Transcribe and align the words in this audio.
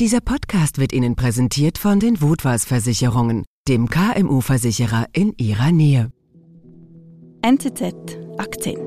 Dieser 0.00 0.20
Podcast 0.20 0.78
wird 0.78 0.92
Ihnen 0.92 1.16
präsentiert 1.16 1.76
von 1.76 1.98
den 1.98 2.20
Wutwas 2.20 2.64
Versicherungen, 2.64 3.44
dem 3.66 3.88
KMU-Versicherer 3.88 5.06
in 5.12 5.34
Ihrer 5.38 5.72
Nähe. 5.72 6.12
NZZ 7.42 8.16
Akzent. 8.36 8.78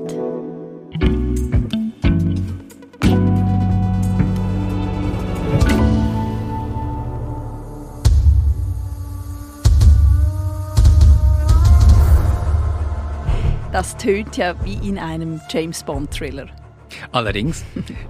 Das 13.70 13.98
tönt 13.98 14.38
ja 14.38 14.54
wie 14.64 14.88
in 14.88 14.98
einem 14.98 15.42
James 15.50 15.82
Bond-Thriller. 15.82 16.61
Allerdings, 17.10 17.64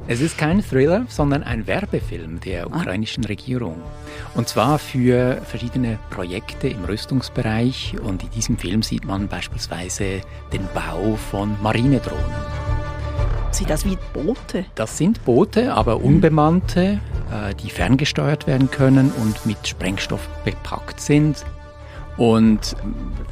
es 0.08 0.20
ist 0.20 0.38
kein 0.38 0.62
Thriller, 0.62 1.06
sondern 1.08 1.42
ein 1.42 1.66
Werbefilm 1.66 2.40
der 2.40 2.64
ah. 2.64 2.66
ukrainischen 2.66 3.24
Regierung. 3.24 3.80
Und 4.34 4.48
zwar 4.48 4.78
für 4.78 5.42
verschiedene 5.45 5.98
Projekte 6.10 6.68
im 6.68 6.84
Rüstungsbereich. 6.84 7.96
Und 8.02 8.23
in 8.23 8.30
diesem 8.30 8.59
Film 8.59 8.82
sieht 8.82 9.04
man 9.04 9.28
beispielsweise 9.28 10.20
den 10.52 10.66
Bau 10.74 11.16
von 11.16 11.56
Marinedrohnen. 11.62 12.23
Sieht 13.50 13.68
das 13.68 13.84
wie 13.84 13.98
Boote? 14.14 14.64
Das 14.74 14.96
sind 14.96 15.24
Boote, 15.26 15.74
aber 15.74 15.98
mhm. 15.98 16.04
unbemannte, 16.04 17.01
äh, 17.30 17.54
die 17.62 17.68
ferngesteuert 17.68 18.46
werden 18.46 18.70
können 18.70 19.12
und 19.12 19.45
mit 19.45 19.68
Sprengstoff 19.68 20.26
bepackt 20.45 21.01
sind. 21.01 21.45
Und 22.16 22.77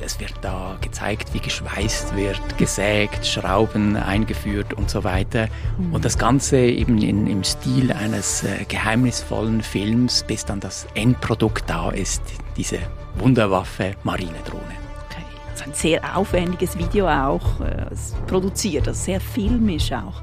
es 0.01 0.19
wird 0.20 0.34
da 0.41 0.79
gezeigt, 0.80 1.34
wie 1.34 1.41
geschweißt 1.41 2.16
wird, 2.16 2.41
gesägt, 2.57 3.27
Schrauben 3.27 3.97
eingeführt 3.97 4.73
und 4.73 4.89
so 4.89 5.05
weiter. 5.05 5.48
Mhm. 5.79 5.95
Und 5.95 6.05
das 6.05 6.16
Ganze 6.16 6.59
eben 6.59 7.01
in, 7.03 7.27
im 7.27 7.45
Stil 7.45 7.93
eines 7.93 8.43
äh, 8.43 8.65
geheimnisvollen 8.66 9.61
Films, 9.61 10.25
bis 10.27 10.47
dann 10.47 10.61
das 10.61 10.87
Endprodukt 10.95 11.69
da 11.69 11.91
ist, 11.91 12.23
diese 12.56 12.79
Wunderwaffe 13.19 13.97
Marinedrohne. 14.03 14.62
Okay. 15.11 15.25
Also 15.50 15.65
ein 15.65 15.75
sehr 15.75 16.17
aufwendiges 16.17 16.78
Video 16.78 17.06
auch 17.06 17.61
äh, 17.61 17.87
produziert, 18.27 18.89
also 18.89 18.98
sehr 18.98 19.20
filmisch 19.20 19.92
auch. 19.92 20.22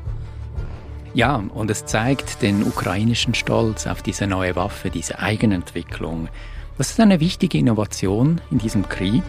Ja, 1.13 1.43
und 1.53 1.71
es 1.71 1.85
zeigt 1.85 2.41
den 2.41 2.63
ukrainischen 2.63 3.33
Stolz 3.33 3.87
auf 3.87 4.01
diese 4.01 4.27
neue 4.27 4.55
Waffe, 4.55 4.89
diese 4.89 5.19
Eigenentwicklung. 5.19 6.29
Das 6.77 6.91
ist 6.91 6.99
eine 6.99 7.19
wichtige 7.19 7.57
Innovation 7.57 8.39
in 8.51 8.59
diesem 8.59 8.87
Krieg. 8.87 9.23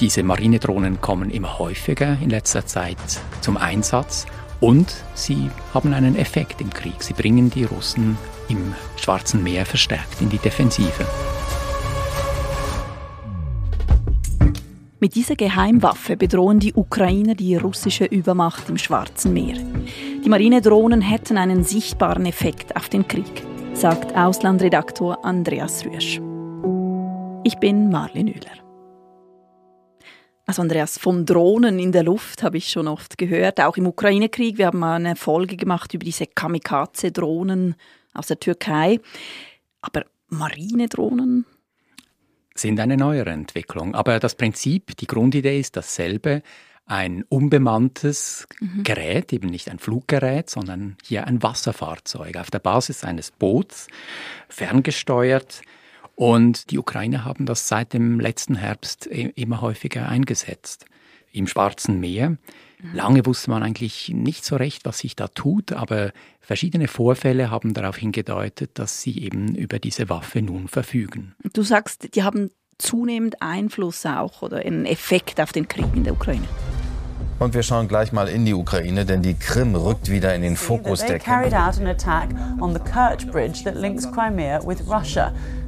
Diese 0.00 0.24
Marinedrohnen 0.24 1.00
kommen 1.00 1.30
immer 1.30 1.60
häufiger 1.60 2.18
in 2.20 2.28
letzter 2.28 2.66
Zeit 2.66 2.96
zum 3.40 3.56
Einsatz 3.56 4.26
und 4.58 4.92
sie 5.14 5.48
haben 5.72 5.94
einen 5.94 6.16
Effekt 6.16 6.60
im 6.60 6.70
Krieg. 6.70 7.00
Sie 7.04 7.12
bringen 7.12 7.50
die 7.50 7.62
Russen 7.62 8.18
im 8.48 8.74
Schwarzen 8.96 9.44
Meer 9.44 9.64
verstärkt 9.64 10.20
in 10.20 10.28
die 10.28 10.38
Defensive. 10.38 11.06
Mit 14.98 15.14
dieser 15.14 15.36
Geheimwaffe 15.36 16.16
bedrohen 16.16 16.58
die 16.58 16.74
Ukrainer 16.74 17.36
die 17.36 17.54
russische 17.54 18.06
Übermacht 18.06 18.68
im 18.68 18.78
Schwarzen 18.78 19.34
Meer. 19.34 19.58
Die 20.24 20.28
Marinedrohnen 20.28 21.00
hätten 21.00 21.38
einen 21.38 21.62
sichtbaren 21.62 22.26
Effekt 22.26 22.74
auf 22.74 22.88
den 22.88 23.06
Krieg 23.06 23.43
sagt 23.74 24.14
Auslandredaktor 24.16 25.24
Andreas 25.24 25.84
Rüsch. 25.84 26.20
Ich 27.42 27.58
bin 27.58 27.90
Marlene 27.90 28.30
Nühler. 28.30 28.64
Also 30.46 30.62
Andreas, 30.62 30.96
von 30.96 31.26
Drohnen 31.26 31.80
in 31.80 31.90
der 31.90 32.04
Luft 32.04 32.44
habe 32.44 32.56
ich 32.56 32.68
schon 32.68 32.86
oft 32.86 33.18
gehört, 33.18 33.60
auch 33.60 33.76
im 33.76 33.86
Ukraine-Krieg. 33.86 34.58
Wir 34.58 34.66
haben 34.66 34.78
mal 34.78 34.94
eine 34.94 35.16
Folge 35.16 35.56
gemacht 35.56 35.92
über 35.92 36.04
diese 36.04 36.26
Kamikaze-Drohnen 36.26 37.74
aus 38.12 38.28
der 38.28 38.38
Türkei. 38.38 39.00
Aber 39.80 40.04
Marinedrohnen? 40.28 41.44
Sind 42.54 42.78
eine 42.78 42.96
neuere 42.96 43.30
Entwicklung. 43.30 43.96
Aber 43.96 44.20
das 44.20 44.36
Prinzip, 44.36 44.96
die 44.98 45.08
Grundidee 45.08 45.58
ist 45.58 45.76
dasselbe 45.76 46.42
ein 46.86 47.24
unbemanntes 47.28 48.46
mhm. 48.60 48.82
Gerät, 48.82 49.32
eben 49.32 49.48
nicht 49.48 49.70
ein 49.70 49.78
Fluggerät, 49.78 50.50
sondern 50.50 50.96
hier 51.02 51.26
ein 51.26 51.42
Wasserfahrzeug 51.42 52.36
auf 52.36 52.50
der 52.50 52.58
Basis 52.58 53.04
eines 53.04 53.30
Boots, 53.30 53.88
ferngesteuert. 54.48 55.62
Und 56.14 56.70
die 56.70 56.78
Ukrainer 56.78 57.24
haben 57.24 57.46
das 57.46 57.68
seit 57.68 57.92
dem 57.92 58.20
letzten 58.20 58.54
Herbst 58.54 59.06
immer 59.06 59.60
häufiger 59.60 60.08
eingesetzt. 60.08 60.84
Im 61.32 61.48
Schwarzen 61.48 61.98
Meer. 61.98 62.30
Mhm. 62.30 62.38
Lange 62.92 63.26
wusste 63.26 63.50
man 63.50 63.64
eigentlich 63.64 64.10
nicht 64.10 64.44
so 64.44 64.54
recht, 64.54 64.84
was 64.84 64.98
sich 64.98 65.16
da 65.16 65.26
tut, 65.26 65.72
aber 65.72 66.12
verschiedene 66.40 66.86
Vorfälle 66.86 67.50
haben 67.50 67.74
darauf 67.74 67.96
hingedeutet, 67.96 68.78
dass 68.78 69.02
sie 69.02 69.18
eben 69.20 69.54
über 69.56 69.80
diese 69.80 70.08
Waffe 70.08 70.42
nun 70.42 70.68
verfügen. 70.68 71.34
Du 71.52 71.62
sagst, 71.62 72.14
die 72.14 72.22
haben 72.22 72.50
zunehmend 72.78 73.40
Einfluss 73.40 74.04
auch 74.06 74.42
oder 74.42 74.58
einen 74.58 74.84
Effekt 74.86 75.40
auf 75.40 75.52
den 75.52 75.66
Krieg 75.66 75.86
in 75.94 76.04
der 76.04 76.12
Ukraine. 76.12 76.46
Und 77.38 77.52
wir 77.52 77.62
schauen 77.62 77.88
gleich 77.88 78.12
mal 78.12 78.28
in 78.28 78.44
die 78.44 78.54
Ukraine, 78.54 79.04
denn 79.04 79.20
die 79.22 79.34
Krim 79.34 79.74
rückt 79.74 80.08
wieder 80.10 80.34
in 80.34 80.42
den 80.42 80.56
Fokus 80.56 81.00
der 81.00 81.18
Kämpfe. 81.18 81.50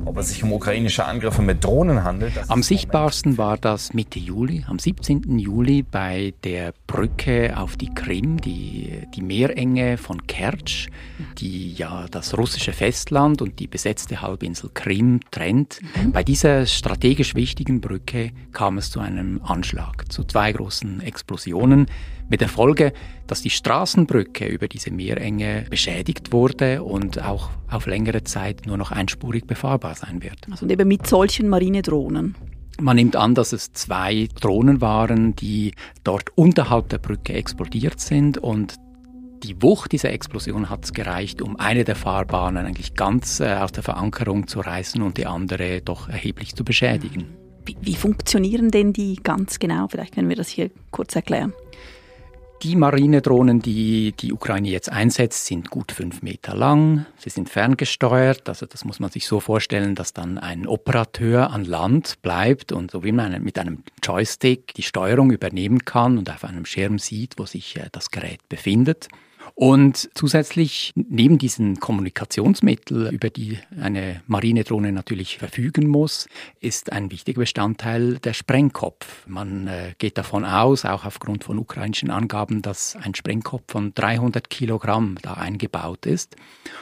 Ob 0.06 0.18
es 0.18 0.28
sich 0.28 0.44
um 0.44 0.52
ukrainische 0.52 1.04
Angriffe 1.04 1.42
mit 1.42 1.64
Drohnen 1.64 2.04
handelt? 2.04 2.32
Am 2.48 2.62
sichtbarsten 2.62 3.38
war 3.38 3.58
das 3.58 3.92
Mitte 3.92 4.20
Juli, 4.20 4.64
am 4.68 4.78
17. 4.78 5.36
Juli 5.40 5.82
bei 5.82 6.32
der 6.44 6.74
Brücke 6.86 7.58
auf 7.58 7.76
die 7.76 7.92
Krim, 7.92 8.40
die, 8.40 9.02
die 9.16 9.20
Meerenge 9.20 9.98
von 9.98 10.24
Kertsch, 10.28 10.86
die 11.38 11.72
ja 11.72 12.06
das 12.08 12.38
russische 12.38 12.72
Festland 12.72 13.42
und 13.42 13.58
die 13.58 13.66
besetzte 13.66 14.22
Halbinsel 14.22 14.70
Krim 14.72 15.18
trennt. 15.32 15.80
Mhm. 15.82 16.12
Bei 16.12 16.22
dieser 16.22 16.66
strategisch 16.66 17.34
wichtigen 17.34 17.80
Brücke 17.80 18.30
kam 18.52 18.78
es 18.78 18.92
zu 18.92 19.00
einem 19.00 19.40
Anschlag, 19.42 20.10
zu 20.12 20.22
zwei 20.22 20.52
großen 20.52 21.00
Explosionen 21.00 21.88
mit 22.28 22.40
der 22.40 22.48
Folge, 22.48 22.92
dass 23.26 23.42
die 23.42 23.50
Straßenbrücke 23.50 24.46
über 24.46 24.68
diese 24.68 24.90
Meerenge 24.90 25.64
beschädigt 25.70 26.32
wurde 26.32 26.82
und 26.82 27.22
auch 27.22 27.50
auf 27.70 27.86
längere 27.86 28.24
Zeit 28.24 28.66
nur 28.66 28.76
noch 28.76 28.92
einspurig 28.92 29.46
befahrbar 29.46 29.94
sein 29.94 30.22
wird. 30.22 30.38
Also 30.50 30.66
eben 30.68 30.88
mit 30.88 31.06
solchen 31.06 31.48
Marinedrohnen. 31.48 32.34
Man 32.80 32.96
nimmt 32.96 33.16
an, 33.16 33.34
dass 33.34 33.52
es 33.52 33.72
zwei 33.72 34.28
Drohnen 34.40 34.80
waren, 34.80 35.34
die 35.34 35.72
dort 36.04 36.30
unterhalb 36.36 36.90
der 36.90 36.98
Brücke 36.98 37.32
explodiert 37.32 38.00
sind 38.00 38.36
und 38.36 38.74
die 39.42 39.62
Wucht 39.62 39.92
dieser 39.92 40.10
Explosion 40.10 40.68
hat 40.68 40.92
gereicht, 40.92 41.40
um 41.40 41.56
eine 41.56 41.84
der 41.84 41.96
Fahrbahnen 41.96 42.66
eigentlich 42.66 42.94
ganz 42.94 43.40
äh, 43.40 43.54
aus 43.54 43.72
der 43.72 43.82
Verankerung 43.82 44.46
zu 44.46 44.60
reißen 44.60 45.02
und 45.02 45.18
die 45.18 45.26
andere 45.26 45.80
doch 45.82 46.08
erheblich 46.08 46.54
zu 46.54 46.64
beschädigen. 46.64 47.26
Wie, 47.64 47.76
wie 47.80 47.94
funktionieren 47.94 48.70
denn 48.70 48.92
die 48.92 49.16
ganz 49.22 49.58
genau? 49.58 49.88
Vielleicht 49.88 50.14
können 50.14 50.28
wir 50.28 50.36
das 50.36 50.48
hier 50.48 50.70
kurz 50.90 51.14
erklären. 51.16 51.52
Die 52.62 52.74
Marinedrohnen, 52.74 53.60
die 53.60 54.12
die 54.12 54.32
Ukraine 54.32 54.70
jetzt 54.70 54.90
einsetzt, 54.90 55.44
sind 55.44 55.68
gut 55.68 55.92
fünf 55.92 56.22
Meter 56.22 56.56
lang. 56.56 57.04
Sie 57.18 57.28
sind 57.28 57.50
ferngesteuert. 57.50 58.48
Also 58.48 58.64
das 58.64 58.84
muss 58.84 58.98
man 58.98 59.10
sich 59.10 59.26
so 59.26 59.40
vorstellen, 59.40 59.94
dass 59.94 60.14
dann 60.14 60.38
ein 60.38 60.66
Operateur 60.66 61.50
an 61.50 61.64
Land 61.66 62.22
bleibt 62.22 62.72
und 62.72 62.90
so 62.90 63.04
wie 63.04 63.12
man 63.12 63.42
mit 63.42 63.58
einem 63.58 63.82
Joystick 64.02 64.72
die 64.72 64.82
Steuerung 64.82 65.30
übernehmen 65.30 65.84
kann 65.84 66.16
und 66.16 66.30
auf 66.30 66.44
einem 66.44 66.64
Schirm 66.64 66.98
sieht, 66.98 67.34
wo 67.36 67.44
sich 67.44 67.76
äh, 67.76 67.88
das 67.92 68.10
Gerät 68.10 68.40
befindet. 68.48 69.08
Und 69.58 70.10
zusätzlich 70.12 70.92
neben 70.94 71.38
diesen 71.38 71.80
Kommunikationsmitteln, 71.80 73.10
über 73.10 73.30
die 73.30 73.58
eine 73.80 74.20
Marinedrohne 74.26 74.92
natürlich 74.92 75.38
verfügen 75.38 75.88
muss, 75.88 76.28
ist 76.60 76.92
ein 76.92 77.10
wichtiger 77.10 77.40
Bestandteil 77.40 78.18
der 78.18 78.34
Sprengkopf. 78.34 79.26
Man 79.26 79.66
äh, 79.66 79.94
geht 79.96 80.18
davon 80.18 80.44
aus, 80.44 80.84
auch 80.84 81.06
aufgrund 81.06 81.42
von 81.42 81.58
ukrainischen 81.58 82.10
Angaben, 82.10 82.60
dass 82.60 82.96
ein 82.96 83.14
Sprengkopf 83.14 83.62
von 83.66 83.94
300 83.94 84.50
Kilogramm 84.50 85.16
da 85.22 85.32
eingebaut 85.32 86.04
ist. 86.04 86.36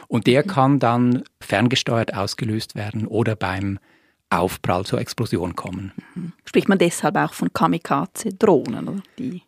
Und 0.09 0.27
der 0.27 0.43
kann 0.43 0.81
dann 0.81 1.23
ferngesteuert 1.41 2.13
ausgelöst 2.13 2.75
werden 2.75 3.07
oder 3.07 3.37
beim 3.37 3.79
Aufprall 4.31 4.85
zur 4.85 5.01
Explosion 5.01 5.55
kommen. 5.55 5.93
Mhm. 6.17 6.33
Spricht 6.45 6.69
man 6.69 6.79
deshalb 6.79 7.15
auch 7.15 7.35
von 7.35 7.53
Kamikaze-Drohnen, 7.53 9.05
die 9.17 9.43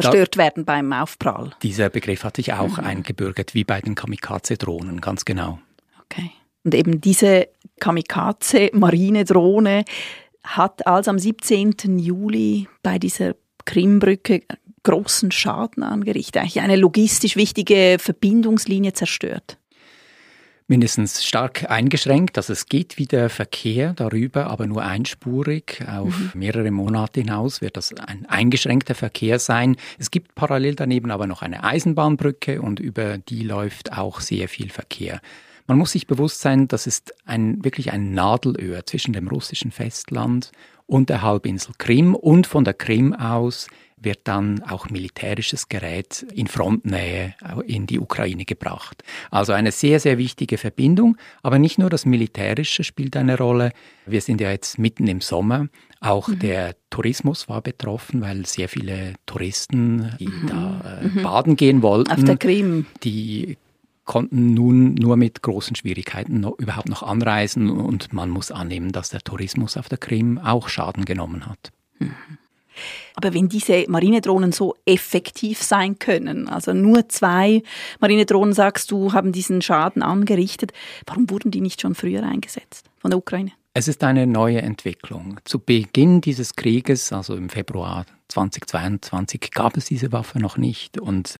zerstört 0.00 0.36
da, 0.36 0.42
werden 0.42 0.64
beim 0.64 0.92
Aufprall. 0.92 1.52
Dieser 1.62 1.90
Begriff 1.90 2.24
hat 2.24 2.36
sich 2.36 2.52
auch 2.52 2.78
mhm. 2.78 2.84
eingebürgert, 2.84 3.54
wie 3.54 3.64
bei 3.64 3.80
den 3.80 3.94
Kamikaze-Drohnen, 3.94 5.00
ganz 5.00 5.24
genau. 5.24 5.60
Okay. 6.04 6.30
Und 6.64 6.74
eben 6.74 7.00
diese 7.00 7.48
Kamikaze-Marinedrohne 7.80 9.84
hat 10.42 10.86
also 10.86 11.10
am 11.10 11.18
17. 11.18 11.98
Juli 11.98 12.68
bei 12.82 12.98
dieser 12.98 13.34
Krimbrücke 13.64 14.42
großen 14.82 15.30
Schaden 15.30 15.82
angerichtet, 15.82 16.38
eigentlich 16.38 16.60
eine 16.60 16.76
logistisch 16.76 17.36
wichtige 17.36 17.96
Verbindungslinie 17.98 18.94
zerstört 18.94 19.59
mindestens 20.70 21.24
stark 21.24 21.68
eingeschränkt. 21.68 22.38
Also 22.38 22.52
es 22.52 22.66
geht 22.66 22.96
wieder 22.96 23.28
Verkehr 23.28 23.92
darüber, 23.92 24.46
aber 24.46 24.66
nur 24.66 24.82
einspurig. 24.82 25.84
Auf 25.86 26.16
mhm. 26.16 26.30
mehrere 26.34 26.70
Monate 26.70 27.20
hinaus 27.20 27.60
wird 27.60 27.76
das 27.76 27.92
ein 27.92 28.24
eingeschränkter 28.26 28.94
Verkehr 28.94 29.40
sein. 29.40 29.76
Es 29.98 30.12
gibt 30.12 30.36
parallel 30.36 30.76
daneben 30.76 31.10
aber 31.10 31.26
noch 31.26 31.42
eine 31.42 31.64
Eisenbahnbrücke 31.64 32.62
und 32.62 32.78
über 32.78 33.18
die 33.18 33.42
läuft 33.42 33.92
auch 33.92 34.20
sehr 34.20 34.48
viel 34.48 34.70
Verkehr. 34.70 35.20
Man 35.66 35.76
muss 35.76 35.92
sich 35.92 36.06
bewusst 36.06 36.40
sein, 36.40 36.68
das 36.68 36.86
ist 36.86 37.14
ein, 37.26 37.64
wirklich 37.64 37.92
ein 37.92 38.14
Nadelöhr 38.14 38.86
zwischen 38.86 39.12
dem 39.12 39.26
russischen 39.26 39.72
Festland 39.72 40.52
und 40.86 41.10
der 41.10 41.22
Halbinsel 41.22 41.74
Krim 41.78 42.14
und 42.14 42.46
von 42.46 42.64
der 42.64 42.74
Krim 42.74 43.12
aus 43.12 43.66
wird 44.00 44.20
dann 44.24 44.62
auch 44.62 44.90
militärisches 44.90 45.68
Gerät 45.68 46.26
in 46.34 46.46
Frontnähe 46.46 47.34
in 47.66 47.86
die 47.86 48.00
Ukraine 48.00 48.44
gebracht. 48.44 49.02
Also 49.30 49.52
eine 49.52 49.72
sehr, 49.72 50.00
sehr 50.00 50.18
wichtige 50.18 50.58
Verbindung. 50.58 51.16
Aber 51.42 51.58
nicht 51.58 51.78
nur 51.78 51.90
das 51.90 52.06
Militärische 52.06 52.84
spielt 52.84 53.16
eine 53.16 53.36
Rolle. 53.36 53.72
Wir 54.06 54.20
sind 54.20 54.40
ja 54.40 54.50
jetzt 54.50 54.78
mitten 54.78 55.06
im 55.06 55.20
Sommer. 55.20 55.68
Auch 56.00 56.28
mhm. 56.28 56.38
der 56.38 56.76
Tourismus 56.88 57.48
war 57.48 57.60
betroffen, 57.60 58.22
weil 58.22 58.46
sehr 58.46 58.68
viele 58.68 59.14
Touristen, 59.26 60.12
die 60.18 60.28
mhm. 60.28 60.46
da 60.46 61.00
äh, 61.02 61.06
mhm. 61.06 61.22
baden 61.22 61.56
gehen 61.56 61.82
wollten, 61.82 62.10
auf 62.10 62.24
der 62.24 62.38
Krim, 62.38 62.86
die 63.04 63.58
konnten 64.06 64.54
nun 64.54 64.94
nur 64.94 65.16
mit 65.16 65.42
großen 65.42 65.76
Schwierigkeiten 65.76 66.40
noch, 66.40 66.58
überhaupt 66.58 66.88
noch 66.88 67.02
anreisen 67.02 67.70
und 67.70 68.12
man 68.12 68.30
muss 68.30 68.50
annehmen, 68.50 68.92
dass 68.92 69.10
der 69.10 69.20
Tourismus 69.20 69.76
auf 69.76 69.88
der 69.88 69.98
Krim 69.98 70.38
auch 70.38 70.68
Schaden 70.68 71.04
genommen 71.04 71.46
hat. 71.46 71.70
Mhm. 71.98 72.14
Aber 73.14 73.34
wenn 73.34 73.48
diese 73.48 73.84
Marinedrohnen 73.88 74.52
so 74.52 74.74
effektiv 74.86 75.62
sein 75.62 75.98
können, 75.98 76.48
also 76.48 76.72
nur 76.72 77.08
zwei 77.08 77.62
Marinedrohnen, 78.00 78.54
sagst 78.54 78.90
du, 78.90 79.12
haben 79.12 79.32
diesen 79.32 79.62
Schaden 79.62 80.02
angerichtet, 80.02 80.72
warum 81.06 81.30
wurden 81.30 81.50
die 81.50 81.60
nicht 81.60 81.80
schon 81.80 81.94
früher 81.94 82.22
eingesetzt 82.22 82.86
von 82.98 83.10
der 83.10 83.18
Ukraine? 83.18 83.52
Es 83.72 83.86
ist 83.86 84.02
eine 84.02 84.26
neue 84.26 84.62
Entwicklung. 84.62 85.38
Zu 85.44 85.60
Beginn 85.60 86.20
dieses 86.20 86.56
Krieges, 86.56 87.12
also 87.12 87.36
im 87.36 87.48
Februar 87.48 88.04
2022, 88.26 89.52
gab 89.52 89.76
es 89.76 89.84
diese 89.84 90.10
Waffe 90.10 90.40
noch 90.40 90.56
nicht. 90.56 90.98
Und 90.98 91.36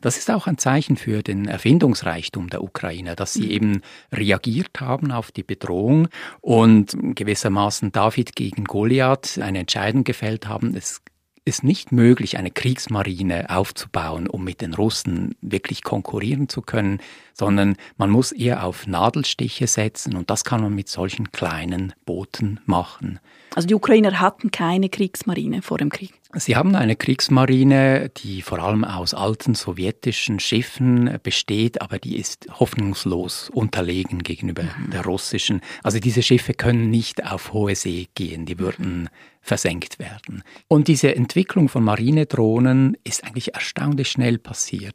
das 0.00 0.16
ist 0.16 0.30
auch 0.30 0.46
ein 0.46 0.58
Zeichen 0.58 0.96
für 0.96 1.24
den 1.24 1.48
Erfindungsreichtum 1.48 2.50
der 2.50 2.62
Ukrainer, 2.62 3.16
dass 3.16 3.32
sie 3.32 3.46
mhm. 3.46 3.50
eben 3.50 3.80
reagiert 4.12 4.80
haben 4.80 5.10
auf 5.10 5.32
die 5.32 5.42
Bedrohung 5.42 6.06
und 6.40 6.96
gewissermaßen 7.16 7.90
David 7.90 8.36
gegen 8.36 8.62
Goliath 8.62 9.38
eine 9.38 9.58
Entscheidung 9.58 10.04
gefällt 10.04 10.46
haben. 10.46 10.76
Es 10.76 11.02
ist 11.44 11.64
nicht 11.64 11.90
möglich, 11.90 12.38
eine 12.38 12.52
Kriegsmarine 12.52 13.50
aufzubauen, 13.50 14.28
um 14.28 14.44
mit 14.44 14.60
den 14.60 14.74
Russen 14.74 15.34
wirklich 15.40 15.82
konkurrieren 15.82 16.48
zu 16.48 16.62
können, 16.62 17.00
sondern 17.32 17.76
man 17.96 18.10
muss 18.10 18.32
eher 18.32 18.64
auf 18.64 18.86
Nadelstiche 18.86 19.66
setzen 19.66 20.16
und 20.16 20.30
das 20.30 20.44
kann 20.44 20.62
man 20.62 20.74
mit 20.74 20.88
solchen 20.88 21.32
kleinen 21.32 21.92
Booten 22.04 22.60
machen. 22.66 23.20
Also 23.54 23.68
die 23.68 23.74
Ukrainer 23.74 24.18
hatten 24.20 24.50
keine 24.50 24.88
Kriegsmarine 24.88 25.62
vor 25.62 25.78
dem 25.78 25.90
Krieg. 25.90 26.14
Sie 26.34 26.56
haben 26.56 26.74
eine 26.74 26.96
Kriegsmarine, 26.96 28.10
die 28.16 28.40
vor 28.40 28.58
allem 28.58 28.84
aus 28.84 29.12
alten 29.12 29.54
sowjetischen 29.54 30.40
Schiffen 30.40 31.18
besteht, 31.22 31.82
aber 31.82 31.98
die 31.98 32.16
ist 32.16 32.46
hoffnungslos 32.58 33.50
unterlegen 33.50 34.20
gegenüber 34.20 34.62
mhm. 34.62 34.90
der 34.92 35.04
russischen. 35.04 35.60
Also 35.82 35.98
diese 35.98 36.22
Schiffe 36.22 36.54
können 36.54 36.88
nicht 36.88 37.26
auf 37.30 37.52
hohe 37.52 37.74
See 37.74 38.08
gehen, 38.14 38.46
die 38.46 38.58
würden 38.58 39.10
versenkt 39.42 39.98
werden. 39.98 40.42
Und 40.68 40.88
diese 40.88 41.14
Entwicklung 41.14 41.68
von 41.68 41.84
Marinedrohnen 41.84 42.96
ist 43.04 43.24
eigentlich 43.24 43.54
erstaunlich 43.54 44.08
schnell 44.08 44.38
passiert. 44.38 44.94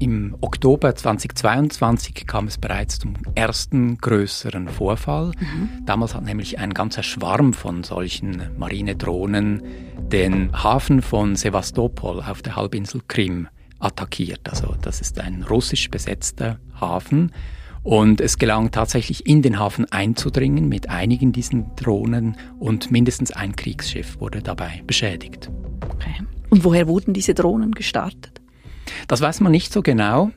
Im 0.00 0.36
Oktober 0.40 0.94
2022 0.94 2.26
kam 2.26 2.46
es 2.46 2.56
bereits 2.56 3.00
zum 3.00 3.14
ersten 3.34 3.98
größeren 3.98 4.68
Vorfall. 4.68 5.32
Mhm. 5.40 5.70
Damals 5.86 6.14
hat 6.14 6.24
nämlich 6.24 6.60
ein 6.60 6.72
ganzer 6.72 7.02
Schwarm 7.02 7.52
von 7.52 7.82
solchen 7.82 8.42
Marinedrohnen 8.56 9.62
den 9.98 10.52
Hafen 10.52 11.02
von 11.02 11.34
Sevastopol 11.34 12.22
auf 12.22 12.42
der 12.42 12.54
Halbinsel 12.54 13.00
Krim 13.08 13.48
attackiert. 13.80 14.48
Also 14.48 14.76
das 14.80 15.00
ist 15.00 15.18
ein 15.18 15.42
russisch 15.42 15.90
besetzter 15.90 16.60
Hafen. 16.80 17.32
Und 17.82 18.20
es 18.20 18.38
gelang 18.38 18.70
tatsächlich 18.70 19.26
in 19.26 19.42
den 19.42 19.58
Hafen 19.58 19.90
einzudringen 19.90 20.68
mit 20.68 20.90
einigen 20.90 21.32
diesen 21.32 21.74
Drohnen 21.74 22.36
und 22.60 22.92
mindestens 22.92 23.32
ein 23.32 23.56
Kriegsschiff 23.56 24.20
wurde 24.20 24.42
dabei 24.42 24.82
beschädigt. 24.86 25.50
Okay. 25.88 26.22
Und 26.50 26.64
woher 26.64 26.86
wurden 26.86 27.14
diese 27.14 27.34
Drohnen 27.34 27.72
gestartet? 27.72 28.37
Das 29.06 29.20
weiß 29.20 29.40
man 29.40 29.52
nicht 29.52 29.72
so 29.72 29.82
genau. 29.82 30.30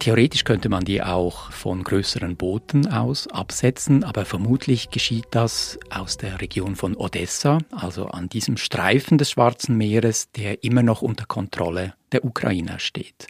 Theoretisch 0.00 0.44
könnte 0.44 0.70
man 0.70 0.84
die 0.84 1.02
auch 1.02 1.52
von 1.52 1.84
größeren 1.84 2.34
Booten 2.36 2.86
aus 2.86 3.28
absetzen, 3.28 4.02
aber 4.02 4.24
vermutlich 4.24 4.88
geschieht 4.88 5.26
das 5.30 5.78
aus 5.90 6.16
der 6.16 6.40
Region 6.40 6.74
von 6.74 6.96
Odessa, 6.96 7.58
also 7.70 8.06
an 8.06 8.30
diesem 8.30 8.56
Streifen 8.56 9.18
des 9.18 9.30
Schwarzen 9.30 9.76
Meeres, 9.76 10.30
der 10.32 10.64
immer 10.64 10.82
noch 10.82 11.02
unter 11.02 11.26
Kontrolle 11.26 11.92
der 12.12 12.24
Ukrainer 12.24 12.78
steht. 12.78 13.26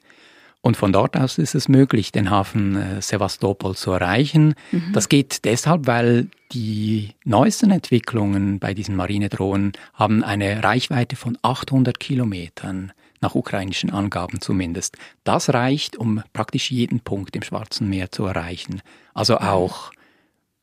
Und 0.62 0.76
von 0.76 0.92
dort 0.92 1.16
aus 1.16 1.38
ist 1.38 1.56
es 1.56 1.68
möglich, 1.68 2.12
den 2.12 2.30
Hafen 2.30 2.76
äh, 2.76 3.02
Sevastopol 3.02 3.74
zu 3.74 3.90
erreichen. 3.90 4.54
Mhm. 4.70 4.92
Das 4.92 5.08
geht 5.08 5.44
deshalb, 5.44 5.86
weil 5.88 6.28
die 6.52 7.14
neuesten 7.24 7.70
Entwicklungen 7.70 8.60
bei 8.60 8.74
diesen 8.74 8.94
Marinedrohnen 8.94 9.72
haben 9.94 10.22
eine 10.22 10.62
Reichweite 10.62 11.16
von 11.16 11.38
800 11.42 11.98
Kilometern 11.98 12.92
nach 13.20 13.34
ukrainischen 13.34 13.90
Angaben 13.90 14.40
zumindest. 14.40 14.96
Das 15.24 15.52
reicht, 15.52 15.96
um 15.96 16.22
praktisch 16.32 16.70
jeden 16.70 17.00
Punkt 17.00 17.36
im 17.36 17.42
Schwarzen 17.42 17.88
Meer 17.88 18.10
zu 18.10 18.24
erreichen. 18.24 18.82
Also 19.14 19.38
auch 19.38 19.92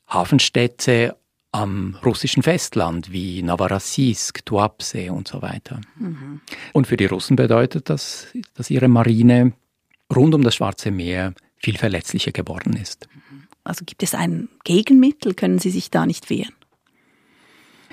Hafenstädte 0.08 1.16
am 1.52 1.98
russischen 2.04 2.44
Festland 2.44 3.12
wie 3.12 3.42
Novorossiysk, 3.42 4.46
Tuapse 4.46 5.12
und 5.12 5.28
so 5.28 5.42
weiter. 5.42 5.82
Mhm. 5.96 6.42
Und 6.74 6.88
für 6.88 6.98
die 6.98 7.06
Russen 7.06 7.36
bedeutet 7.36 7.90
das, 7.90 8.28
dass 8.54 8.70
ihre 8.70 8.88
Marine 8.88 9.54
rund 10.14 10.36
um 10.36 10.44
das 10.44 10.56
Schwarze 10.56 10.92
Meer 10.92 11.34
viel 11.58 11.78
verletzlicher 11.78 12.32
geworden 12.32 12.76
ist. 12.76 13.08
Also 13.64 13.84
gibt 13.86 14.04
es 14.04 14.14
ein 14.14 14.50
Gegenmittel? 14.64 15.34
Können 15.34 15.60
Sie 15.60 15.72
sich 15.72 15.92
da 15.92 16.06
nicht 16.06 16.30
wehren? 16.30 16.54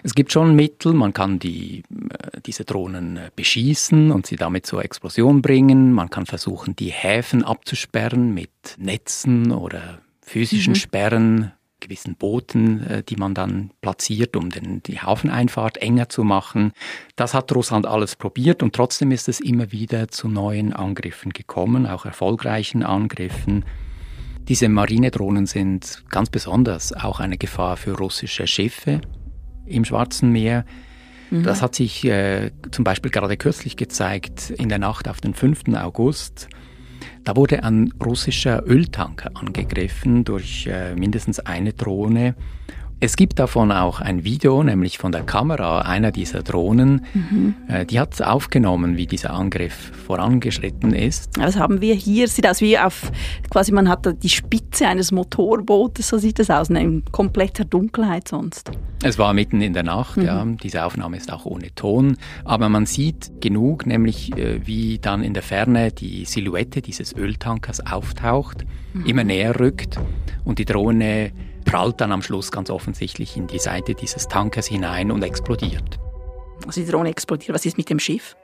Es 0.04 0.14
gibt 0.14 0.32
schon 0.32 0.54
Mittel, 0.54 0.92
man 0.92 1.14
kann 1.14 1.38
die, 1.38 1.82
äh, 2.10 2.40
diese 2.44 2.66
Drohnen 2.66 3.16
äh, 3.16 3.30
beschießen 3.34 4.10
und 4.10 4.26
sie 4.26 4.36
damit 4.36 4.66
zur 4.66 4.84
Explosion 4.84 5.40
bringen. 5.40 5.92
Man 5.92 6.10
kann 6.10 6.26
versuchen, 6.26 6.76
die 6.76 6.90
Häfen 6.90 7.42
abzusperren 7.42 8.34
mit 8.34 8.50
Netzen 8.76 9.50
oder 9.50 10.00
physischen 10.20 10.72
mhm. 10.72 10.76
Sperren, 10.76 11.52
gewissen 11.80 12.16
Booten, 12.16 12.86
äh, 12.86 13.02
die 13.02 13.16
man 13.16 13.32
dann 13.32 13.70
platziert, 13.80 14.36
um 14.36 14.50
den, 14.50 14.82
die 14.82 15.00
Hafeneinfahrt 15.00 15.78
enger 15.78 16.10
zu 16.10 16.22
machen. 16.22 16.72
Das 17.16 17.32
hat 17.32 17.50
Russland 17.54 17.86
alles 17.86 18.14
probiert 18.14 18.62
und 18.62 18.74
trotzdem 18.74 19.10
ist 19.10 19.30
es 19.30 19.40
immer 19.40 19.72
wieder 19.72 20.08
zu 20.08 20.28
neuen 20.28 20.74
Angriffen 20.74 21.32
gekommen, 21.32 21.86
auch 21.86 22.04
erfolgreichen 22.04 22.82
Angriffen. 22.82 23.64
Diese 24.48 24.68
Marinedrohnen 24.68 25.46
sind 25.46 26.04
ganz 26.10 26.28
besonders 26.28 26.92
auch 26.92 27.20
eine 27.20 27.38
Gefahr 27.38 27.78
für 27.78 27.96
russische 27.96 28.46
Schiffe, 28.46 29.00
im 29.66 29.84
Schwarzen 29.84 30.30
Meer. 30.30 30.64
Mhm. 31.30 31.42
Das 31.42 31.62
hat 31.62 31.74
sich 31.74 32.04
äh, 32.04 32.50
zum 32.70 32.84
Beispiel 32.84 33.10
gerade 33.10 33.36
kürzlich 33.36 33.76
gezeigt 33.76 34.50
in 34.50 34.68
der 34.68 34.78
Nacht 34.78 35.08
auf 35.08 35.20
den 35.20 35.34
5. 35.34 35.74
August. 35.74 36.48
Da 37.24 37.36
wurde 37.36 37.64
ein 37.64 37.92
russischer 38.04 38.64
Öltanker 38.66 39.30
angegriffen 39.34 40.24
durch 40.24 40.66
äh, 40.66 40.94
mindestens 40.94 41.40
eine 41.40 41.72
Drohne 41.72 42.34
es 43.00 43.16
gibt 43.16 43.38
davon 43.38 43.72
auch 43.72 44.00
ein 44.00 44.24
Video, 44.24 44.62
nämlich 44.62 44.98
von 44.98 45.12
der 45.12 45.22
Kamera 45.22 45.82
einer 45.82 46.10
dieser 46.12 46.42
Drohnen. 46.42 47.04
Mhm. 47.12 47.54
Äh, 47.68 47.86
die 47.86 48.00
hat 48.00 48.20
aufgenommen, 48.22 48.96
wie 48.96 49.06
dieser 49.06 49.32
Angriff 49.32 49.92
vorangeschritten 50.06 50.94
ist. 50.94 51.38
Was 51.38 51.58
haben 51.58 51.80
wir 51.80 51.94
hier? 51.94 52.28
Sieht 52.28 52.46
aus 52.48 52.60
wie 52.60 52.78
auf, 52.78 53.10
quasi 53.50 53.72
man 53.72 53.88
hat 53.88 54.22
die 54.22 54.28
Spitze 54.28 54.86
eines 54.86 55.12
Motorbootes, 55.12 56.08
so 56.08 56.18
sieht 56.18 56.38
es 56.38 56.50
aus, 56.50 56.70
in 56.70 57.04
kompletter 57.12 57.64
Dunkelheit 57.64 58.28
sonst. 58.28 58.70
Es 59.02 59.18
war 59.18 59.34
mitten 59.34 59.60
in 59.60 59.74
der 59.74 59.82
Nacht, 59.82 60.16
mhm. 60.16 60.24
ja. 60.24 60.44
Diese 60.62 60.84
Aufnahme 60.84 61.16
ist 61.16 61.32
auch 61.32 61.44
ohne 61.44 61.74
Ton. 61.74 62.16
Aber 62.44 62.68
man 62.68 62.86
sieht 62.86 63.32
genug, 63.40 63.86
nämlich 63.86 64.36
äh, 64.38 64.66
wie 64.66 64.98
dann 64.98 65.22
in 65.22 65.34
der 65.34 65.42
Ferne 65.42 65.92
die 65.92 66.24
Silhouette 66.24 66.80
dieses 66.80 67.14
Öltankers 67.14 67.84
auftaucht, 67.84 68.64
mhm. 68.94 69.04
immer 69.04 69.24
näher 69.24 69.60
rückt 69.60 69.98
und 70.44 70.58
die 70.58 70.64
Drohne 70.64 71.32
prallt 71.64 72.00
dann 72.00 72.12
am 72.12 72.22
Schluss 72.22 72.52
ganz 72.52 72.70
offensichtlich 72.70 73.36
in 73.36 73.46
die 73.46 73.58
Seite 73.58 73.94
dieses 73.94 74.28
Tankers 74.28 74.66
hinein 74.66 75.10
und 75.10 75.22
explodiert. 75.22 75.98
Also 76.66 76.80
die 76.80 76.90
Drohne 76.90 77.10
explodiert. 77.10 77.54
Was 77.54 77.66
ist 77.66 77.76
mit 77.76 77.90
dem 77.90 77.98
Schiff? 77.98 78.36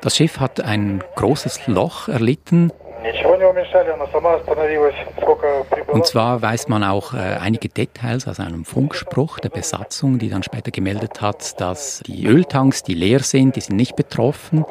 Das 0.00 0.16
Schiff 0.16 0.38
hat 0.40 0.60
ein 0.60 1.02
großes 1.16 1.66
Loch 1.66 2.08
erlitten. 2.08 2.70
Und 5.88 6.06
zwar 6.06 6.42
weiß 6.42 6.68
man 6.68 6.84
auch 6.84 7.14
äh, 7.14 7.18
einige 7.18 7.68
Details 7.68 8.28
aus 8.28 8.40
einem 8.40 8.64
Funkspruch 8.64 9.38
der 9.38 9.48
Besatzung, 9.48 10.18
die 10.18 10.28
dann 10.28 10.42
später 10.42 10.70
gemeldet 10.70 11.20
hat, 11.20 11.60
dass 11.60 12.00
die 12.06 12.26
Öltanks, 12.26 12.82
die 12.82 12.94
leer 12.94 13.20
sind, 13.20 13.56
die 13.56 13.60
sind 13.60 13.76
nicht 13.76 13.96
betroffen, 13.96 14.64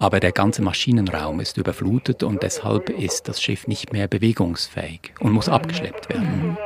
aber 0.00 0.18
der 0.18 0.32
ganze 0.32 0.62
Maschinenraum 0.62 1.40
ist 1.40 1.58
überflutet 1.58 2.22
und 2.22 2.42
deshalb 2.42 2.90
ist 2.90 3.28
das 3.28 3.40
Schiff 3.40 3.66
nicht 3.68 3.92
mehr 3.92 4.08
bewegungsfähig 4.08 5.12
und 5.20 5.32
muss 5.32 5.48
abgeschleppt 5.48 6.08
werden. 6.08 6.48
Mhm. 6.48 6.56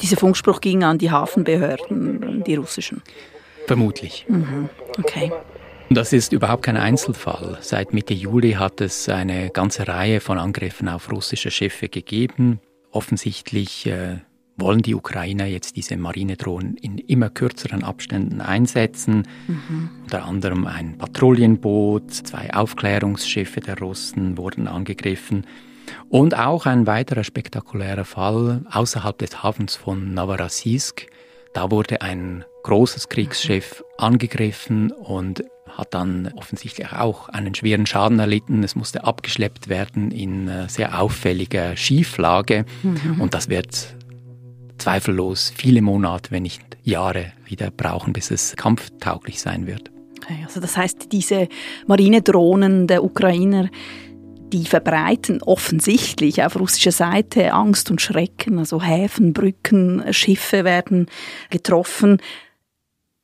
Dieser 0.00 0.16
Funkspruch 0.16 0.60
ging 0.60 0.84
an 0.84 0.98
die 0.98 1.10
Hafenbehörden, 1.10 2.44
die 2.44 2.54
russischen. 2.54 3.02
Vermutlich. 3.66 4.24
Mhm. 4.28 4.68
Okay. 4.98 5.32
Das 5.90 6.12
ist 6.12 6.32
überhaupt 6.32 6.64
kein 6.64 6.76
Einzelfall. 6.76 7.58
Seit 7.62 7.94
Mitte 7.94 8.12
Juli 8.12 8.52
hat 8.52 8.80
es 8.82 9.08
eine 9.08 9.48
ganze 9.48 9.88
Reihe 9.88 10.20
von 10.20 10.38
Angriffen 10.38 10.88
auf 10.88 11.10
russische 11.10 11.50
Schiffe 11.50 11.88
gegeben. 11.88 12.60
Offensichtlich 12.90 13.86
äh, 13.86 14.18
wollen 14.58 14.82
die 14.82 14.94
Ukrainer 14.94 15.46
jetzt 15.46 15.76
diese 15.76 15.96
Marinedrohnen 15.96 16.76
in 16.76 16.98
immer 16.98 17.30
kürzeren 17.30 17.84
Abständen 17.84 18.42
einsetzen. 18.42 19.26
Mhm. 19.46 19.90
Unter 20.02 20.24
anderem 20.26 20.66
ein 20.66 20.98
Patrouillenboot, 20.98 22.12
zwei 22.12 22.52
Aufklärungsschiffe 22.52 23.60
der 23.60 23.78
Russen 23.78 24.36
wurden 24.36 24.68
angegriffen. 24.68 25.46
Und 26.10 26.38
auch 26.38 26.66
ein 26.66 26.86
weiterer 26.86 27.24
spektakulärer 27.24 28.04
Fall 28.04 28.62
außerhalb 28.70 29.16
des 29.16 29.42
Hafens 29.42 29.76
von 29.76 30.12
Novorossiysk. 30.12 31.06
Da 31.54 31.70
wurde 31.70 32.02
ein 32.02 32.44
großes 32.64 33.08
Kriegsschiff 33.08 33.82
angegriffen 33.96 34.92
und 34.92 35.44
hat 35.78 35.94
dann 35.94 36.32
offensichtlich 36.34 36.92
auch 36.92 37.28
einen 37.28 37.54
schweren 37.54 37.86
Schaden 37.86 38.18
erlitten. 38.18 38.64
Es 38.64 38.74
musste 38.74 39.04
abgeschleppt 39.04 39.68
werden 39.68 40.10
in 40.10 40.48
äh, 40.48 40.68
sehr 40.68 41.00
auffälliger 41.00 41.76
Schieflage. 41.76 42.66
Mhm. 42.82 43.20
Und 43.20 43.32
das 43.32 43.48
wird 43.48 43.94
zweifellos 44.78 45.52
viele 45.56 45.80
Monate, 45.80 46.32
wenn 46.32 46.42
nicht 46.42 46.62
Jahre 46.82 47.32
wieder 47.46 47.70
brauchen, 47.70 48.12
bis 48.12 48.30
es 48.30 48.56
kampftauglich 48.56 49.40
sein 49.40 49.66
wird. 49.66 49.90
Also 50.44 50.60
das 50.60 50.76
heißt, 50.76 51.12
diese 51.12 51.48
Marinedrohnen 51.86 52.86
der 52.86 53.04
Ukrainer, 53.04 53.70
die 54.52 54.64
verbreiten 54.64 55.42
offensichtlich 55.42 56.42
auf 56.42 56.58
russischer 56.58 56.92
Seite 56.92 57.52
Angst 57.52 57.90
und 57.90 58.00
Schrecken. 58.00 58.58
Also 58.58 58.82
Häfen, 58.82 59.32
Brücken, 59.32 60.12
Schiffe 60.12 60.64
werden 60.64 61.06
getroffen. 61.50 62.18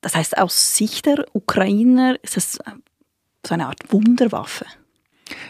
Das 0.04 0.14
heißt, 0.14 0.36
aus 0.36 0.76
Sicht 0.76 1.06
der 1.06 1.24
Ukrainer 1.32 2.16
ist 2.22 2.36
das 2.36 2.58
so 3.46 3.54
eine 3.54 3.68
Art 3.68 3.90
Wunderwaffe. 3.90 4.66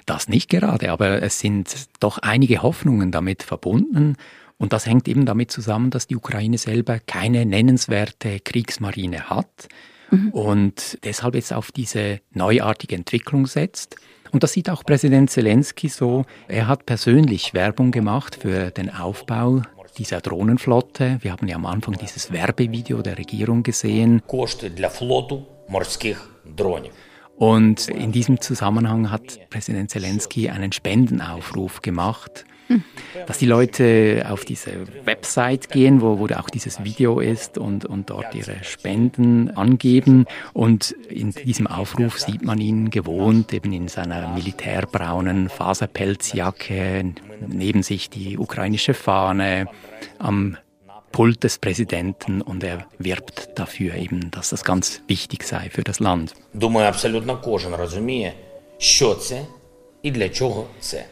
Das 0.07 0.29
nicht 0.29 0.49
gerade, 0.49 0.93
aber 0.93 1.23
es 1.23 1.41
sind 1.41 1.89
doch 1.99 2.19
einige 2.19 2.63
Hoffnungen 2.63 3.11
damit 3.11 3.43
verbunden. 3.43 4.15
Und 4.57 4.73
das 4.73 4.87
hängt 4.87 5.09
eben 5.09 5.27
damit 5.27 5.51
zusammen, 5.51 5.91
dass 5.91 6.07
die 6.07 6.15
Ukraine 6.15 6.57
selber 6.57 7.01
keine 7.01 7.45
nennenswerte 7.45 8.39
Kriegsmarine 8.39 9.29
hat 9.29 9.67
mhm. 10.13 10.31
und 10.31 10.99
deshalb 11.03 11.35
jetzt 11.35 11.53
auf 11.53 11.73
diese 11.73 12.21
neuartige 12.31 12.95
Entwicklung 12.95 13.49
setzt. 13.49 13.97
Und 14.31 14.45
das 14.45 14.53
sieht 14.53 14.71
auch 14.71 14.85
Präsident 14.85 15.31
Zelensky 15.31 15.89
so. 15.89 16.27
Er 16.47 16.69
hat 16.69 16.87
persönlich 16.87 17.55
Werbung 17.55 17.91
gemacht 17.91 18.37
für 18.41 18.71
den 18.71 18.89
Aufbau 18.89 19.63
dieser 19.99 20.21
Drohnenflotte. 20.21 21.19
Wir 21.21 21.33
haben 21.33 21.49
ja 21.49 21.57
am 21.57 21.67
Anfang 21.67 21.97
dieses 21.97 22.33
Werbevideo 22.33 23.03
der 23.03 23.19
Regierung 23.19 23.63
gesehen. 23.63 24.23
Und 27.37 27.89
in 27.89 28.13
diesem 28.13 28.41
Zusammenhang 28.41 29.11
hat 29.11 29.51
Präsident 29.51 29.91
Zelensky 29.91 30.51
einen 30.51 30.73
Spendenaufruf 30.73 31.83
gemacht 31.83 32.45
dass 33.28 33.40
die 33.40 33.46
Leute 33.46 34.26
auf 34.30 34.46
diese 34.46 34.72
Website 35.06 35.70
gehen, 35.70 36.02
wo, 36.02 36.20
wo 36.20 36.26
auch 36.36 36.50
dieses 36.50 36.84
Video 36.84 37.20
ist 37.20 37.58
und, 37.58 37.86
und 37.86 38.10
dort 38.10 38.36
ihre 38.36 38.64
Spenden 38.64 39.50
angeben. 39.52 40.26
Und 40.54 40.92
in 41.10 41.32
diesem 41.32 41.68
Aufruf 41.68 42.20
sieht 42.20 42.44
man 42.44 42.60
ihn 42.60 42.90
gewohnt, 42.92 43.54
eben 43.54 43.74
in 43.74 43.88
seiner 43.88 44.34
militärbraunen 44.34 45.50
Faserpelzjacke, 45.50 47.14
neben 47.48 47.84
sich 47.84 48.10
die 48.10 48.38
ukrainische 48.38 48.94
Fahne, 48.94 49.68
am 50.20 50.58
Pult 51.12 51.44
des 51.44 51.58
Präsidenten 51.58 52.42
und 52.42 52.64
er 52.64 52.86
wirbt 53.00 53.50
dafür 53.56 53.96
eben, 53.96 54.30
dass 54.30 54.52
das 54.52 54.64
ganz 54.64 55.02
wichtig 55.08 55.44
sei 55.44 55.70
für 55.72 55.84
das 55.84 56.00
Land. 56.00 56.36
Думаю, 56.54 56.88
абсолютно 56.88 57.38
кожен 57.42 57.76
розуміє, 57.76 58.34
що 58.78 59.16
це 59.16 59.46
і 60.04 60.12
для 60.12 60.30
чого 60.30 60.68
це. 60.80 61.06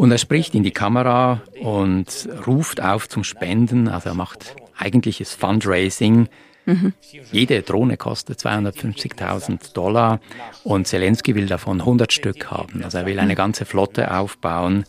Und 0.00 0.10
er 0.10 0.16
spricht 0.16 0.54
in 0.54 0.62
die 0.62 0.70
Kamera 0.70 1.42
und 1.60 2.26
ruft 2.46 2.82
auf 2.82 3.06
zum 3.06 3.22
Spenden. 3.22 3.86
Also 3.86 4.08
er 4.08 4.14
macht 4.14 4.56
eigentliches 4.78 5.34
Fundraising. 5.34 6.26
Mhm. 6.64 6.94
Jede 7.30 7.60
Drohne 7.60 7.98
kostet 7.98 8.38
250.000 8.38 9.74
Dollar 9.74 10.20
und 10.64 10.86
Zelensky 10.86 11.34
will 11.34 11.44
davon 11.44 11.80
100 11.80 12.14
Stück 12.14 12.50
haben. 12.50 12.82
Also 12.82 12.96
er 12.96 13.04
will 13.04 13.18
eine 13.18 13.34
ganze 13.34 13.66
Flotte 13.66 14.16
aufbauen. 14.16 14.86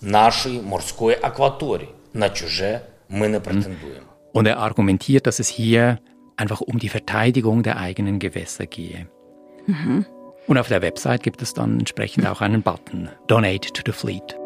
Und 4.32 4.46
er 4.46 4.60
argumentiert, 4.60 5.28
dass 5.28 5.40
es 5.40 5.50
hier 5.50 6.00
einfach 6.38 6.62
um 6.62 6.80
die 6.80 6.88
Verteidigung 6.88 7.64
der 7.64 7.76
eigenen 7.76 8.20
Gewässer 8.20 8.66
gehe. 8.66 9.10
Mhm. 9.68 10.06
Und 10.48 10.58
auf 10.58 10.70
der 10.70 10.82
Website 10.82 11.22
gibt 11.22 11.42
es 11.42 11.54
dann 11.54 11.80
entsprechend 11.80 12.26
auch 12.28 12.40
einen 12.40 12.62
Button, 12.62 13.10
Donate 13.28 13.74
to 13.74 13.82
the 13.86 13.92
Fleet. 13.92 14.41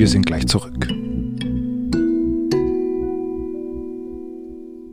Wir 0.00 0.08
sind 0.08 0.24
gleich 0.24 0.46
zurück. 0.46 0.88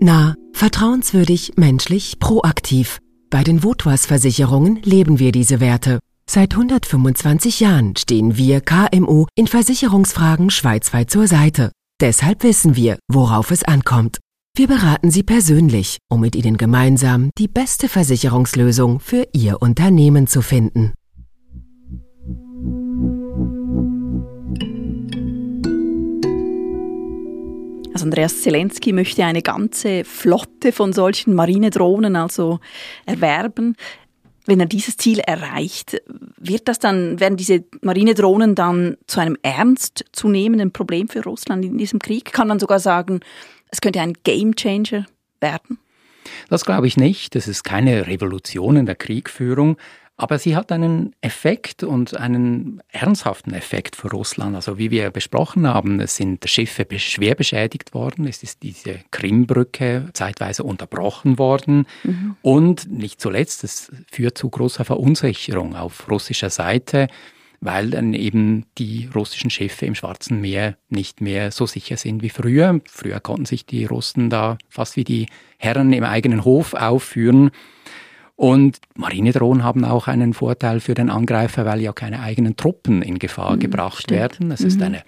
Na, 0.01 0.35
vertrauenswürdig, 0.51 1.53
menschlich, 1.55 2.19
proaktiv. 2.19 2.99
Bei 3.29 3.41
den 3.41 3.63
Votwas 3.63 4.05
Versicherungen 4.05 4.81
leben 4.83 5.17
wir 5.17 5.31
diese 5.31 5.61
Werte. 5.61 5.99
Seit 6.29 6.55
125 6.55 7.61
Jahren 7.61 7.95
stehen 7.95 8.35
wir 8.35 8.59
KMU 8.59 9.27
in 9.33 9.47
Versicherungsfragen 9.47 10.49
schweizweit 10.49 11.09
zur 11.09 11.27
Seite. 11.27 11.71
Deshalb 12.01 12.43
wissen 12.43 12.75
wir, 12.75 12.99
worauf 13.07 13.51
es 13.51 13.63
ankommt. 13.63 14.17
Wir 14.57 14.67
beraten 14.67 15.09
Sie 15.09 15.23
persönlich, 15.23 15.99
um 16.09 16.19
mit 16.19 16.35
Ihnen 16.35 16.57
gemeinsam 16.57 17.29
die 17.37 17.47
beste 17.47 17.87
Versicherungslösung 17.87 18.99
für 18.99 19.25
Ihr 19.31 19.61
Unternehmen 19.61 20.27
zu 20.27 20.41
finden. 20.41 20.91
Also 27.97 28.05
Andreas 28.05 28.43
Zelensky 28.43 28.93
möchte 28.93 29.25
eine 29.25 29.41
ganze 29.41 30.03
Flotte 30.03 30.71
von 30.71 30.93
solchen 30.93 31.33
Marinedrohnen 31.33 32.15
also 32.15 32.59
erwerben. 33.07 33.75
Wenn 34.45 34.59
er 34.59 34.67
dieses 34.67 34.97
Ziel 34.97 35.17
erreicht, 35.17 35.99
wird 36.37 36.67
das 36.67 36.77
dann, 36.77 37.19
werden 37.19 37.37
diese 37.37 37.63
Marinedrohnen 37.81 38.53
dann 38.53 38.97
zu 39.07 39.19
einem 39.19 39.35
ernstzunehmenden 39.41 40.71
Problem 40.73 41.07
für 41.07 41.23
Russland 41.23 41.65
in 41.65 41.79
diesem 41.79 41.97
Krieg? 41.97 42.31
Kann 42.33 42.47
man 42.47 42.59
sogar 42.59 42.79
sagen, 42.79 43.21
es 43.71 43.81
könnte 43.81 43.99
ein 43.99 44.13
Gamechanger 44.23 45.07
werden? 45.41 45.79
Das 46.49 46.65
glaube 46.65 46.85
ich 46.85 46.97
nicht. 46.97 47.33
Das 47.33 47.47
ist 47.47 47.63
keine 47.63 48.05
Revolution 48.05 48.75
in 48.75 48.85
der 48.85 48.93
Kriegführung. 48.93 49.77
Aber 50.19 50.39
sie 50.39 50.55
hat 50.55 50.71
einen 50.71 51.15
Effekt 51.21 51.83
und 51.83 52.17
einen 52.17 52.81
ernsthaften 52.91 53.53
Effekt 53.53 53.95
für 53.95 54.09
Russland. 54.09 54.55
Also 54.55 54.79
wie 54.79 54.89
wir 54.89 55.11
besprochen 55.11 55.67
haben, 55.67 55.99
es 55.99 56.15
sind 56.15 56.49
Schiffe 56.49 56.87
schwer 56.97 57.35
beschädigt 57.35 57.93
worden, 57.93 58.25
es 58.25 58.41
ist 58.41 58.63
diese 58.63 58.99
Krimbrücke 59.11 60.09
zeitweise 60.13 60.63
unterbrochen 60.63 61.37
worden 61.37 61.85
mhm. 62.03 62.35
und 62.41 62.91
nicht 62.91 63.21
zuletzt, 63.21 63.63
es 63.63 63.91
führt 64.11 64.39
zu 64.39 64.49
großer 64.49 64.85
Verunsicherung 64.85 65.75
auf 65.75 66.09
russischer 66.09 66.49
Seite 66.49 67.07
weil 67.59 67.89
dann 67.89 68.13
eben 68.13 68.65
die 68.77 69.09
russischen 69.13 69.49
Schiffe 69.49 69.85
im 69.85 69.95
Schwarzen 69.95 70.41
Meer 70.41 70.77
nicht 70.89 71.21
mehr 71.21 71.51
so 71.51 71.65
sicher 71.65 71.97
sind 71.97 72.21
wie 72.21 72.29
früher. 72.29 72.79
Früher 72.87 73.19
konnten 73.19 73.45
sich 73.45 73.65
die 73.65 73.85
Russen 73.85 74.29
da 74.29 74.57
fast 74.69 74.95
wie 74.95 75.03
die 75.03 75.27
Herren 75.57 75.91
im 75.93 76.03
eigenen 76.03 76.45
Hof 76.45 76.73
aufführen. 76.75 77.51
Und 78.37 78.77
Marinedrohnen 78.95 79.63
haben 79.63 79.83
auch 79.83 80.07
einen 80.07 80.35
Vorteil 80.35 80.79
für 80.79 80.93
den 80.93 81.09
Angreifer, 81.09 81.65
weil 81.65 81.81
ja 81.81 81.91
keine 81.91 82.21
eigenen 82.21 82.55
Truppen 82.55 83.01
in 83.01 83.17
Gefahr 83.17 83.55
mhm, 83.55 83.59
gebracht 83.59 84.03
stimmt. 84.03 84.19
werden. 84.19 84.51
Es 84.51 84.61
mhm. 84.61 84.67
ist 84.67 84.81
eine 84.81 85.03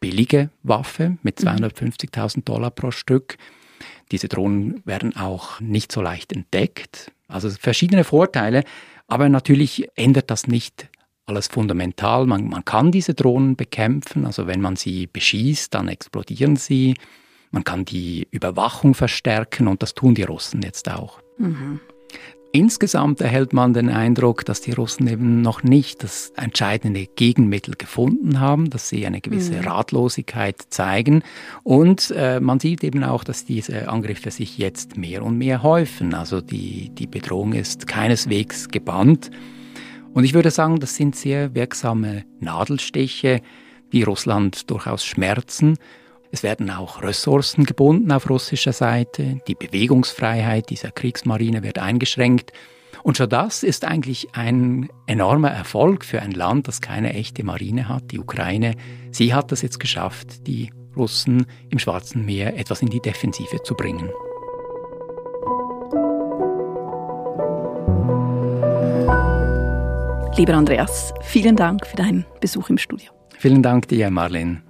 billige 0.00 0.50
Waffe 0.64 1.16
mit 1.22 1.38
250.000 1.38 2.38
mhm. 2.38 2.44
Dollar 2.44 2.70
pro 2.72 2.90
Stück. 2.90 3.38
Diese 4.10 4.26
Drohnen 4.26 4.82
werden 4.84 5.16
auch 5.16 5.60
nicht 5.60 5.92
so 5.92 6.02
leicht 6.02 6.32
entdeckt. 6.32 7.12
Also 7.28 7.48
verschiedene 7.48 8.02
Vorteile. 8.02 8.64
Aber 9.06 9.28
natürlich 9.28 9.88
ändert 9.94 10.28
das 10.28 10.48
nicht 10.48 10.88
alles 11.26 11.46
fundamental. 11.46 12.26
Man, 12.26 12.48
man 12.48 12.64
kann 12.64 12.90
diese 12.90 13.14
Drohnen 13.14 13.54
bekämpfen. 13.54 14.26
Also 14.26 14.48
wenn 14.48 14.60
man 14.60 14.74
sie 14.74 15.06
beschießt, 15.06 15.72
dann 15.74 15.86
explodieren 15.86 16.56
sie. 16.56 16.94
Man 17.52 17.62
kann 17.62 17.84
die 17.84 18.26
Überwachung 18.32 18.94
verstärken 18.94 19.68
und 19.68 19.80
das 19.80 19.94
tun 19.94 20.16
die 20.16 20.24
Russen 20.24 20.62
jetzt 20.62 20.90
auch. 20.90 21.20
Mhm. 21.38 21.78
Insgesamt 22.50 23.20
erhält 23.20 23.52
man 23.52 23.74
den 23.74 23.90
Eindruck, 23.90 24.46
dass 24.46 24.62
die 24.62 24.72
Russen 24.72 25.06
eben 25.06 25.42
noch 25.42 25.62
nicht 25.62 26.02
das 26.02 26.32
entscheidende 26.34 27.06
Gegenmittel 27.06 27.74
gefunden 27.76 28.40
haben, 28.40 28.70
dass 28.70 28.88
sie 28.88 29.06
eine 29.06 29.20
gewisse 29.20 29.56
mhm. 29.56 29.68
Ratlosigkeit 29.68 30.56
zeigen. 30.70 31.22
Und 31.62 32.10
äh, 32.16 32.40
man 32.40 32.58
sieht 32.58 32.82
eben 32.84 33.04
auch, 33.04 33.22
dass 33.22 33.44
diese 33.44 33.90
Angriffe 33.90 34.30
sich 34.30 34.56
jetzt 34.56 34.96
mehr 34.96 35.24
und 35.24 35.36
mehr 35.36 35.62
häufen. 35.62 36.14
Also 36.14 36.40
die, 36.40 36.88
die 36.88 37.06
Bedrohung 37.06 37.52
ist 37.52 37.86
keineswegs 37.86 38.68
gebannt. 38.68 39.30
Und 40.14 40.24
ich 40.24 40.32
würde 40.32 40.50
sagen, 40.50 40.80
das 40.80 40.96
sind 40.96 41.16
sehr 41.16 41.54
wirksame 41.54 42.24
Nadelstiche, 42.40 43.42
die 43.92 44.04
Russland 44.04 44.70
durchaus 44.70 45.04
schmerzen. 45.04 45.76
Es 46.30 46.42
werden 46.42 46.70
auch 46.70 47.02
Ressourcen 47.02 47.64
gebunden 47.64 48.12
auf 48.12 48.28
russischer 48.28 48.72
Seite. 48.72 49.40
Die 49.48 49.54
Bewegungsfreiheit 49.54 50.68
dieser 50.68 50.90
Kriegsmarine 50.90 51.62
wird 51.62 51.78
eingeschränkt. 51.78 52.52
Und 53.02 53.16
schon 53.16 53.30
das 53.30 53.62
ist 53.62 53.84
eigentlich 53.84 54.28
ein 54.32 54.88
enormer 55.06 55.50
Erfolg 55.50 56.04
für 56.04 56.20
ein 56.20 56.32
Land, 56.32 56.68
das 56.68 56.80
keine 56.80 57.14
echte 57.14 57.44
Marine 57.44 57.88
hat, 57.88 58.10
die 58.10 58.18
Ukraine. 58.18 58.74
Sie 59.10 59.32
hat 59.32 59.52
es 59.52 59.62
jetzt 59.62 59.80
geschafft, 59.80 60.46
die 60.46 60.70
Russen 60.96 61.46
im 61.70 61.78
Schwarzen 61.78 62.26
Meer 62.26 62.58
etwas 62.58 62.82
in 62.82 62.88
die 62.88 63.00
Defensive 63.00 63.62
zu 63.62 63.74
bringen. 63.74 64.10
Lieber 70.36 70.54
Andreas, 70.54 71.14
vielen 71.22 71.56
Dank 71.56 71.86
für 71.86 71.96
deinen 71.96 72.26
Besuch 72.40 72.68
im 72.68 72.78
Studio. 72.78 73.10
Vielen 73.38 73.62
Dank 73.62 73.88
dir, 73.88 74.10
Marlene. 74.10 74.62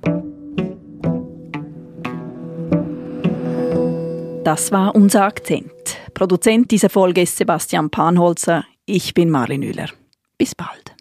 Das 4.49 4.73
war 4.73 4.95
unser 4.95 5.25
Akzent. 5.25 5.71
Produzent 6.15 6.71
dieser 6.71 6.89
Folge 6.89 7.21
ist 7.21 7.37
Sebastian 7.37 7.91
Panholzer. 7.91 8.65
Ich 8.87 9.13
bin 9.13 9.29
Marlene 9.29 9.67
Müller. 9.67 9.91
Bis 10.39 10.55
bald. 10.55 10.98